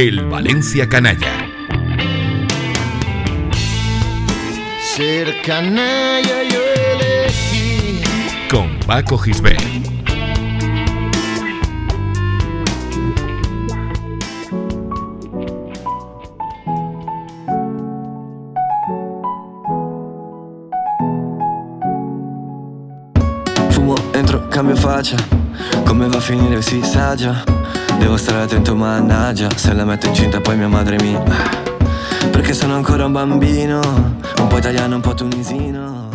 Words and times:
El 0.00 0.26
Valencia 0.26 0.88
Canalla. 0.88 1.50
Ser 4.80 5.42
canalla 5.42 6.44
yo 6.48 6.60
elegí. 6.92 8.00
Con 8.48 8.78
Paco 8.86 9.18
Gisbert. 9.18 9.60
Fumo, 23.70 23.96
entro, 24.14 24.48
cambio 24.48 24.76
faccia. 24.76 25.16
Come 25.84 26.06
va 26.06 26.18
a 26.18 26.20
finire 26.20 26.62
si 26.62 26.84
sa 26.84 27.16
già. 27.16 27.42
Devo 27.98 28.16
stare 28.16 28.42
attento, 28.42 28.74
mannaggia. 28.76 29.50
Se 29.50 29.74
la 29.74 29.84
metto 29.84 30.06
incinta 30.06 30.40
poi 30.40 30.56
mia 30.56 30.68
madre 30.68 30.96
mi. 31.02 31.16
Perché 32.30 32.54
sono 32.54 32.74
ancora 32.74 33.06
un 33.06 33.12
bambino. 33.12 33.80
Un 33.80 34.94
un 34.94 35.14
tunisino. 35.16 36.08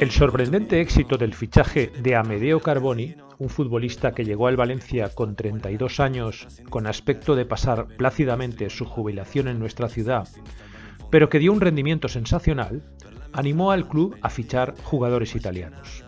El 0.00 0.10
sorprendente 0.10 0.80
éxito 0.80 1.16
del 1.16 1.34
fichaje 1.34 1.92
de 2.02 2.16
Amedeo 2.16 2.60
Carboni, 2.60 3.14
un 3.38 3.48
futbolista 3.48 4.12
que 4.12 4.24
llegó 4.24 4.46
al 4.46 4.56
Valencia 4.56 5.10
con 5.14 5.34
32 5.34 6.00
años, 6.00 6.46
con 6.70 6.86
aspecto 6.86 7.34
de 7.34 7.44
pasar 7.44 7.86
plácidamente 7.96 8.70
su 8.70 8.84
jubilación 8.84 9.48
en 9.48 9.58
nuestra 9.58 9.88
ciudad, 9.88 10.28
pero 11.10 11.28
que 11.28 11.38
dio 11.38 11.52
un 11.52 11.60
rendimiento 11.60 12.08
sensacional, 12.08 12.82
animó 13.32 13.70
al 13.70 13.86
club 13.88 14.16
a 14.22 14.30
fichar 14.30 14.74
jugadores 14.82 15.34
italianos. 15.34 16.05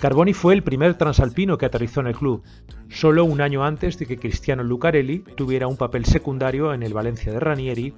Carboni 0.00 0.32
fue 0.32 0.54
el 0.54 0.62
primer 0.62 0.94
transalpino 0.94 1.58
que 1.58 1.66
aterrizó 1.66 2.00
en 2.00 2.06
el 2.06 2.16
club, 2.16 2.42
solo 2.88 3.22
un 3.26 3.42
año 3.42 3.62
antes 3.62 3.98
de 3.98 4.06
que 4.06 4.16
Cristiano 4.16 4.62
Lucarelli 4.62 5.18
tuviera 5.36 5.66
un 5.66 5.76
papel 5.76 6.06
secundario 6.06 6.72
en 6.72 6.82
el 6.82 6.94
Valencia 6.94 7.30
de 7.30 7.38
Ranieri 7.38 7.92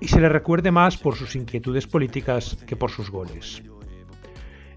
y 0.00 0.08
se 0.08 0.20
le 0.20 0.28
recuerde 0.28 0.70
más 0.70 0.98
por 0.98 1.16
sus 1.16 1.36
inquietudes 1.36 1.86
políticas 1.86 2.58
que 2.66 2.76
por 2.76 2.90
sus 2.90 3.10
goles. 3.10 3.62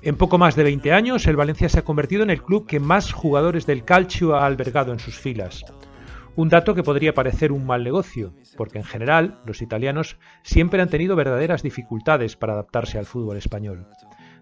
En 0.01 0.15
poco 0.15 0.37
más 0.37 0.55
de 0.55 0.63
20 0.63 0.93
años, 0.93 1.27
el 1.27 1.35
Valencia 1.35 1.67
se 1.67 1.79
ha 1.79 1.83
convertido 1.83 2.23
en 2.23 2.29
el 2.29 2.41
club 2.41 2.65
que 2.65 2.79
más 2.79 3.11
jugadores 3.11 3.65
del 3.65 3.83
calcio 3.83 4.35
ha 4.35 4.45
albergado 4.45 4.93
en 4.93 4.99
sus 4.99 5.19
filas. 5.19 5.65
Un 6.37 6.47
dato 6.47 6.75
que 6.75 6.83
podría 6.83 7.13
parecer 7.13 7.51
un 7.51 7.65
mal 7.65 7.83
negocio, 7.83 8.33
porque 8.55 8.77
en 8.77 8.85
general 8.85 9.41
los 9.45 9.61
italianos 9.61 10.17
siempre 10.43 10.81
han 10.81 10.89
tenido 10.89 11.17
verdaderas 11.17 11.61
dificultades 11.61 12.37
para 12.37 12.53
adaptarse 12.53 12.97
al 12.97 13.05
fútbol 13.05 13.35
español. 13.35 13.85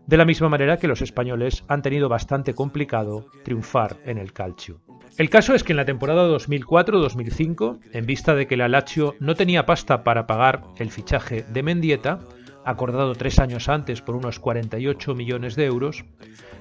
De 0.07 0.17
la 0.17 0.25
misma 0.25 0.49
manera 0.49 0.77
que 0.77 0.87
los 0.87 1.01
españoles 1.01 1.63
han 1.67 1.81
tenido 1.81 2.09
bastante 2.09 2.53
complicado 2.53 3.27
triunfar 3.43 3.97
en 4.05 4.17
el 4.17 4.33
calcio. 4.33 4.81
El 5.17 5.29
caso 5.29 5.53
es 5.53 5.63
que 5.63 5.73
en 5.73 5.77
la 5.77 5.85
temporada 5.85 6.27
2004-2005, 6.27 7.79
en 7.93 8.05
vista 8.05 8.35
de 8.35 8.47
que 8.47 8.57
la 8.57 8.67
Lazio 8.67 9.15
no 9.19 9.35
tenía 9.35 9.65
pasta 9.65 10.03
para 10.03 10.25
pagar 10.25 10.63
el 10.77 10.89
fichaje 10.89 11.43
de 11.43 11.63
Mendieta, 11.63 12.19
acordado 12.65 13.15
tres 13.15 13.39
años 13.39 13.69
antes 13.69 14.01
por 14.01 14.15
unos 14.15 14.39
48 14.39 15.15
millones 15.15 15.55
de 15.55 15.65
euros, 15.65 16.05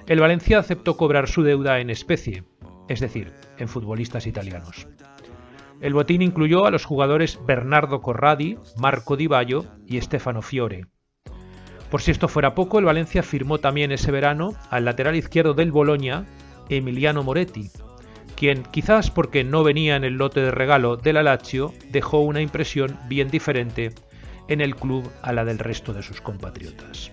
el 0.06 0.20
Valencia 0.20 0.58
aceptó 0.58 0.96
cobrar 0.96 1.28
su 1.28 1.42
deuda 1.42 1.80
en 1.80 1.90
especie, 1.90 2.44
es 2.88 3.00
decir, 3.00 3.32
en 3.58 3.68
futbolistas 3.68 4.26
italianos. 4.26 4.88
El 5.80 5.94
botín 5.94 6.20
incluyó 6.20 6.66
a 6.66 6.70
los 6.70 6.84
jugadores 6.84 7.38
Bernardo 7.46 8.00
Corradi, 8.00 8.58
Marco 8.76 9.16
Di 9.16 9.26
Baio 9.26 9.64
y 9.86 10.00
Stefano 10.00 10.42
Fiore. 10.42 10.86
Por 11.90 12.02
si 12.02 12.12
esto 12.12 12.28
fuera 12.28 12.54
poco, 12.54 12.78
el 12.78 12.84
Valencia 12.84 13.22
firmó 13.22 13.58
también 13.58 13.90
ese 13.90 14.12
verano 14.12 14.52
al 14.70 14.84
lateral 14.84 15.16
izquierdo 15.16 15.54
del 15.54 15.72
Boloña, 15.72 16.24
Emiliano 16.68 17.24
Moretti, 17.24 17.70
quien, 18.36 18.62
quizás 18.62 19.10
porque 19.10 19.42
no 19.42 19.64
venía 19.64 19.96
en 19.96 20.04
el 20.04 20.14
lote 20.14 20.40
de 20.40 20.52
regalo 20.52 20.96
de 20.96 21.12
la 21.12 21.22
Lazio, 21.22 21.74
dejó 21.90 22.20
una 22.20 22.40
impresión 22.40 22.96
bien 23.08 23.28
diferente 23.28 23.92
en 24.48 24.60
el 24.60 24.76
club 24.76 25.10
a 25.22 25.32
la 25.32 25.44
del 25.44 25.58
resto 25.58 25.92
de 25.92 26.02
sus 26.02 26.20
compatriotas. 26.20 27.10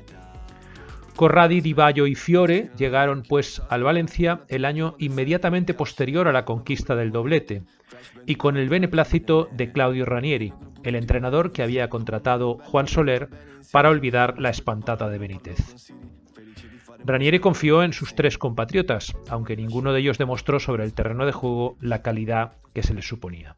Corradi, 1.15 1.61
Di 1.61 1.75
y 2.05 2.15
Fiore 2.15 2.69
llegaron 2.77 3.23
pues 3.27 3.63
al 3.69 3.83
Valencia 3.83 4.41
el 4.49 4.63
año 4.63 4.95
inmediatamente 4.99 5.73
posterior 5.73 6.27
a 6.27 6.31
la 6.31 6.45
conquista 6.45 6.95
del 6.95 7.11
doblete 7.11 7.63
y 8.27 8.35
con 8.35 8.55
el 8.55 8.69
beneplácito 8.69 9.49
de 9.51 9.71
Claudio 9.71 10.05
Ranieri, 10.05 10.53
el 10.87 10.95
entrenador 10.95 11.51
que 11.51 11.63
había 11.63 11.89
contratado 11.89 12.59
Juan 12.63 12.87
Soler 12.87 13.29
para 13.71 13.89
olvidar 13.89 14.39
la 14.39 14.49
espantada 14.49 15.09
de 15.09 15.17
Benítez. 15.17 15.91
Ranieri 17.05 17.39
confió 17.39 17.83
en 17.83 17.93
sus 17.93 18.15
tres 18.15 18.37
compatriotas, 18.37 19.15
aunque 19.29 19.55
ninguno 19.55 19.93
de 19.93 19.99
ellos 19.99 20.17
demostró 20.17 20.59
sobre 20.59 20.83
el 20.83 20.93
terreno 20.93 21.25
de 21.25 21.31
juego 21.31 21.77
la 21.79 22.01
calidad 22.01 22.53
que 22.73 22.83
se 22.83 22.93
les 22.93 23.07
suponía. 23.07 23.57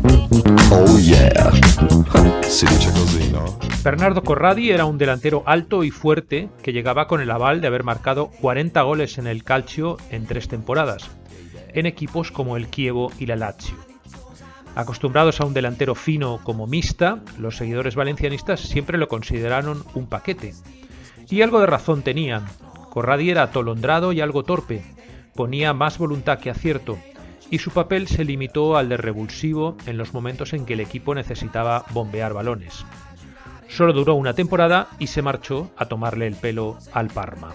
Oh 0.73 0.97
yeah, 0.97 1.51
si 2.43 2.65
dice 2.65 2.91
così, 2.91 3.29
no? 3.29 3.57
Bernardo 3.83 4.23
Corradi 4.23 4.69
era 4.71 4.85
un 4.85 4.97
delantero 4.97 5.43
alto 5.45 5.83
y 5.83 5.91
fuerte 5.91 6.49
que 6.63 6.71
llegaba 6.71 7.07
con 7.07 7.19
el 7.19 7.29
aval 7.29 7.59
de 7.59 7.67
haber 7.67 7.83
marcado 7.83 8.31
40 8.39 8.81
goles 8.83 9.17
en 9.17 9.27
el 9.27 9.43
calcio 9.43 9.97
en 10.11 10.25
tres 10.25 10.47
temporadas, 10.47 11.11
en 11.73 11.87
equipos 11.87 12.31
como 12.31 12.55
el 12.55 12.69
Chievo 12.69 13.11
y 13.19 13.25
la 13.25 13.35
Lazio. 13.35 13.75
Acostumbrados 14.75 15.41
a 15.41 15.45
un 15.45 15.53
delantero 15.53 15.93
fino 15.93 16.39
como 16.43 16.67
Mista, 16.67 17.19
los 17.37 17.57
seguidores 17.57 17.95
valencianistas 17.95 18.61
siempre 18.61 18.97
lo 18.97 19.09
consideraron 19.09 19.83
un 19.93 20.07
paquete. 20.07 20.53
Y 21.29 21.41
algo 21.41 21.59
de 21.59 21.67
razón 21.67 22.01
tenían. 22.01 22.45
Corradi 22.89 23.29
era 23.29 23.43
atolondrado 23.43 24.13
y 24.13 24.21
algo 24.21 24.43
torpe, 24.43 24.83
ponía 25.35 25.73
más 25.73 25.97
voluntad 25.97 26.39
que 26.39 26.49
acierto, 26.49 26.97
y 27.51 27.59
su 27.59 27.69
papel 27.69 28.07
se 28.07 28.23
limitó 28.23 28.77
al 28.77 28.89
de 28.89 28.97
revulsivo 28.97 29.77
en 29.85 29.97
los 29.97 30.13
momentos 30.13 30.53
en 30.53 30.65
que 30.65 30.73
el 30.73 30.79
equipo 30.79 31.13
necesitaba 31.13 31.85
bombear 31.91 32.33
balones. 32.33 32.85
Solo 33.67 33.93
duró 33.93 34.15
una 34.15 34.33
temporada 34.33 34.87
y 34.97 35.07
se 35.07 35.21
marchó 35.21 35.69
a 35.77 35.85
tomarle 35.85 36.27
el 36.27 36.35
pelo 36.35 36.79
al 36.93 37.09
Parma. 37.09 37.53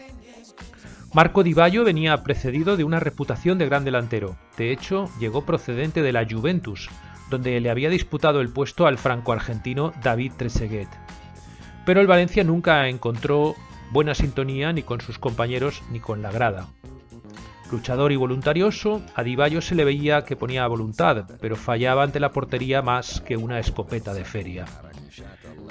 Marco 1.14 1.42
Di 1.42 1.54
venía 1.54 2.22
precedido 2.22 2.76
de 2.76 2.84
una 2.84 3.00
reputación 3.00 3.56
de 3.56 3.66
gran 3.66 3.84
delantero. 3.84 4.36
De 4.58 4.70
hecho, 4.70 5.08
llegó 5.18 5.46
procedente 5.46 6.02
de 6.02 6.12
la 6.12 6.26
Juventus, 6.28 6.90
donde 7.30 7.58
le 7.58 7.70
había 7.70 7.88
disputado 7.88 8.42
el 8.42 8.50
puesto 8.50 8.86
al 8.86 8.98
franco-argentino 8.98 9.92
David 10.02 10.32
Trezeguet. 10.36 10.88
Pero 11.86 12.02
el 12.02 12.06
Valencia 12.06 12.44
nunca 12.44 12.87
encontró 12.88 13.54
buena 13.92 14.14
sintonía 14.14 14.72
ni 14.75 14.82
con 14.82 15.00
sus 15.00 15.19
compañeros 15.19 15.82
ni 15.90 16.00
con 16.00 16.20
la 16.20 16.32
grada. 16.32 16.66
Luchador 17.70 18.12
y 18.12 18.16
voluntarioso, 18.16 19.02
a 19.14 19.22
Di 19.22 19.34
Baio 19.34 19.60
se 19.60 19.74
le 19.74 19.84
veía 19.84 20.24
que 20.24 20.36
ponía 20.36 20.66
voluntad, 20.66 21.24
pero 21.40 21.56
fallaba 21.56 22.04
ante 22.04 22.20
la 22.20 22.30
portería 22.30 22.80
más 22.80 23.20
que 23.20 23.36
una 23.36 23.58
escopeta 23.58 24.14
de 24.14 24.24
feria. 24.24 24.66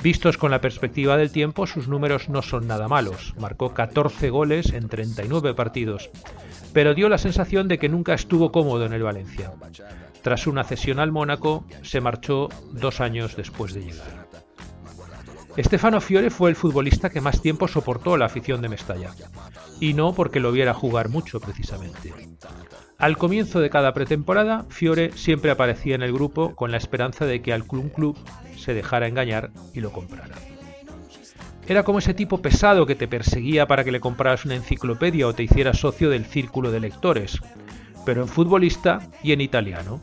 Vistos 0.03 0.37
con 0.37 0.51
la 0.51 0.61
perspectiva 0.61 1.17
del 1.17 1.31
tiempo, 1.31 1.65
sus 1.65 1.87
números 1.87 2.29
no 2.29 2.41
son 2.41 2.67
nada 2.67 2.87
malos. 2.87 3.33
Marcó 3.39 3.73
14 3.73 4.29
goles 4.29 4.73
en 4.73 4.89
39 4.89 5.53
partidos, 5.53 6.09
pero 6.73 6.93
dio 6.93 7.09
la 7.09 7.17
sensación 7.17 7.67
de 7.67 7.79
que 7.79 7.89
nunca 7.89 8.13
estuvo 8.13 8.51
cómodo 8.51 8.85
en 8.85 8.93
el 8.93 9.03
Valencia. 9.03 9.53
Tras 10.21 10.47
una 10.47 10.63
cesión 10.63 10.99
al 10.99 11.11
Mónaco, 11.11 11.65
se 11.81 12.01
marchó 12.01 12.49
dos 12.71 12.99
años 12.99 13.35
después 13.35 13.73
de 13.73 13.81
llegar. 13.81 14.24
Stefano 15.57 16.01
Fiore 16.01 16.29
fue 16.29 16.49
el 16.49 16.55
futbolista 16.55 17.09
que 17.09 17.21
más 17.21 17.41
tiempo 17.41 17.67
soportó 17.67 18.17
la 18.17 18.25
afición 18.25 18.61
de 18.61 18.69
Mestalla, 18.69 19.11
y 19.79 19.93
no 19.93 20.13
porque 20.13 20.41
lo 20.41 20.51
viera 20.51 20.73
jugar 20.73 21.09
mucho 21.09 21.39
precisamente. 21.39 22.13
Al 22.97 23.17
comienzo 23.17 23.59
de 23.59 23.69
cada 23.69 23.93
pretemporada, 23.93 24.65
Fiore 24.69 25.11
siempre 25.13 25.51
aparecía 25.51 25.95
en 25.95 26.03
el 26.03 26.13
grupo 26.13 26.55
con 26.55 26.71
la 26.71 26.77
esperanza 26.77 27.25
de 27.25 27.41
que 27.41 27.53
al 27.53 27.65
Club 27.65 27.91
Club 27.93 28.17
se 28.57 28.73
dejara 28.73 29.07
engañar 29.07 29.51
y 29.73 29.79
lo 29.79 29.91
comprara. 29.91 30.35
Era 31.67 31.83
como 31.83 31.99
ese 31.99 32.13
tipo 32.13 32.41
pesado 32.41 32.85
que 32.85 32.95
te 32.95 33.07
perseguía 33.07 33.65
para 33.65 33.83
que 33.83 33.91
le 33.91 33.99
compraras 33.99 34.45
una 34.45 34.55
enciclopedia 34.55 35.27
o 35.27 35.33
te 35.33 35.43
hicieras 35.43 35.79
socio 35.79 36.09
del 36.09 36.25
círculo 36.25 36.71
de 36.71 36.79
lectores, 36.79 37.39
pero 38.05 38.21
en 38.21 38.27
futbolista 38.27 38.99
y 39.23 39.31
en 39.31 39.41
italiano. 39.41 39.99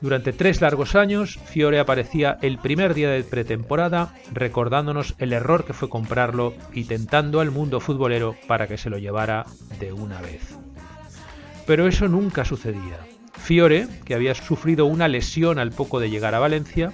Durante 0.00 0.32
tres 0.32 0.62
largos 0.62 0.94
años, 0.94 1.38
Fiore 1.44 1.78
aparecía 1.78 2.38
el 2.40 2.58
primer 2.58 2.94
día 2.94 3.10
de 3.10 3.22
pretemporada 3.22 4.14
recordándonos 4.32 5.14
el 5.18 5.34
error 5.34 5.64
que 5.66 5.74
fue 5.74 5.90
comprarlo 5.90 6.54
y 6.72 6.84
tentando 6.84 7.40
al 7.40 7.50
mundo 7.50 7.80
futbolero 7.80 8.34
para 8.46 8.66
que 8.66 8.78
se 8.78 8.88
lo 8.88 8.96
llevara 8.96 9.44
de 9.78 9.92
una 9.92 10.20
vez. 10.22 10.56
Pero 11.66 11.86
eso 11.86 12.08
nunca 12.08 12.46
sucedía. 12.46 12.98
Fiore, 13.34 13.88
que 14.04 14.14
había 14.14 14.34
sufrido 14.34 14.86
una 14.86 15.06
lesión 15.06 15.58
al 15.58 15.70
poco 15.70 16.00
de 16.00 16.08
llegar 16.08 16.34
a 16.34 16.38
Valencia, 16.38 16.92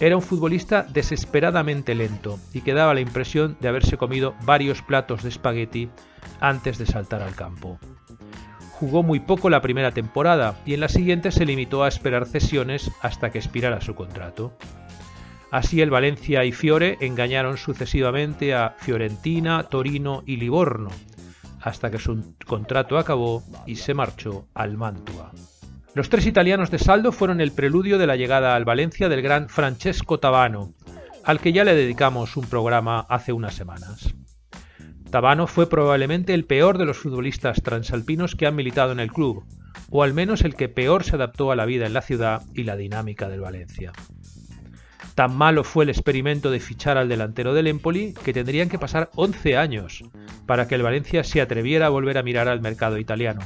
era 0.00 0.16
un 0.16 0.22
futbolista 0.22 0.82
desesperadamente 0.82 1.94
lento 1.94 2.38
y 2.54 2.62
que 2.62 2.72
daba 2.72 2.94
la 2.94 3.00
impresión 3.00 3.58
de 3.60 3.68
haberse 3.68 3.98
comido 3.98 4.34
varios 4.44 4.80
platos 4.80 5.22
de 5.22 5.28
espagueti 5.28 5.90
antes 6.40 6.78
de 6.78 6.86
saltar 6.86 7.20
al 7.20 7.34
campo. 7.34 7.78
Jugó 8.80 9.02
muy 9.02 9.20
poco 9.20 9.50
la 9.50 9.60
primera 9.60 9.92
temporada 9.92 10.54
y 10.64 10.72
en 10.72 10.80
la 10.80 10.88
siguiente 10.88 11.32
se 11.32 11.44
limitó 11.44 11.84
a 11.84 11.88
esperar 11.88 12.24
cesiones 12.24 12.90
hasta 13.02 13.28
que 13.28 13.36
expirara 13.36 13.82
su 13.82 13.94
contrato. 13.94 14.56
Así 15.50 15.82
el 15.82 15.90
Valencia 15.90 16.46
y 16.46 16.52
Fiore 16.52 16.96
engañaron 17.02 17.58
sucesivamente 17.58 18.54
a 18.54 18.74
Fiorentina, 18.78 19.64
Torino 19.64 20.22
y 20.24 20.38
Livorno, 20.38 20.88
hasta 21.60 21.90
que 21.90 21.98
su 21.98 22.34
contrato 22.46 22.96
acabó 22.96 23.42
y 23.66 23.76
se 23.76 23.92
marchó 23.92 24.46
al 24.54 24.78
Mantua. 24.78 25.30
Los 25.92 26.08
tres 26.08 26.24
italianos 26.24 26.70
de 26.70 26.78
saldo 26.78 27.12
fueron 27.12 27.42
el 27.42 27.52
preludio 27.52 27.98
de 27.98 28.06
la 28.06 28.16
llegada 28.16 28.54
al 28.54 28.64
Valencia 28.64 29.10
del 29.10 29.20
gran 29.20 29.50
Francesco 29.50 30.18
Tabano, 30.20 30.72
al 31.22 31.38
que 31.38 31.52
ya 31.52 31.64
le 31.64 31.74
dedicamos 31.74 32.34
un 32.38 32.46
programa 32.46 33.00
hace 33.10 33.34
unas 33.34 33.54
semanas. 33.54 34.14
Tabano 35.10 35.48
fue 35.48 35.68
probablemente 35.68 36.34
el 36.34 36.44
peor 36.44 36.78
de 36.78 36.84
los 36.84 36.98
futbolistas 36.98 37.62
transalpinos 37.62 38.36
que 38.36 38.46
han 38.46 38.54
militado 38.54 38.92
en 38.92 39.00
el 39.00 39.10
club, 39.10 39.44
o 39.90 40.04
al 40.04 40.14
menos 40.14 40.42
el 40.42 40.54
que 40.54 40.68
peor 40.68 41.02
se 41.02 41.16
adaptó 41.16 41.50
a 41.50 41.56
la 41.56 41.64
vida 41.64 41.86
en 41.86 41.94
la 41.94 42.02
ciudad 42.02 42.42
y 42.54 42.62
la 42.62 42.76
dinámica 42.76 43.28
del 43.28 43.40
Valencia. 43.40 43.92
Tan 45.16 45.36
malo 45.36 45.64
fue 45.64 45.82
el 45.82 45.90
experimento 45.90 46.52
de 46.52 46.60
fichar 46.60 46.96
al 46.96 47.08
delantero 47.08 47.54
del 47.54 47.66
Empoli 47.66 48.14
que 48.24 48.32
tendrían 48.32 48.68
que 48.68 48.78
pasar 48.78 49.10
11 49.16 49.56
años 49.56 50.04
para 50.46 50.68
que 50.68 50.76
el 50.76 50.82
Valencia 50.84 51.24
se 51.24 51.40
atreviera 51.40 51.86
a 51.86 51.90
volver 51.90 52.16
a 52.16 52.22
mirar 52.22 52.46
al 52.46 52.60
mercado 52.60 52.96
italiano, 52.96 53.40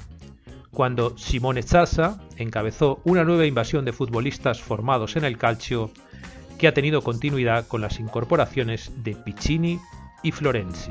cuando 0.70 1.16
Simone 1.16 1.62
Zassa 1.62 2.20
encabezó 2.36 3.00
una 3.04 3.24
nueva 3.24 3.46
invasión 3.46 3.86
de 3.86 3.94
futbolistas 3.94 4.60
formados 4.60 5.16
en 5.16 5.24
el 5.24 5.38
calcio 5.38 5.90
que 6.58 6.68
ha 6.68 6.74
tenido 6.74 7.00
continuidad 7.00 7.66
con 7.66 7.80
las 7.80 7.98
incorporaciones 8.00 8.92
de 9.02 9.16
Piccini 9.16 9.80
y 10.24 10.32
Florenzi. 10.32 10.90